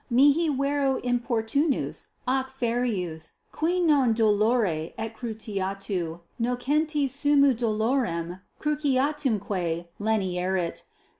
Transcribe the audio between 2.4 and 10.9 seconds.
ferreus, qui non dolore et cruciatu nocentis suum dolorem cruciatumque lenierit.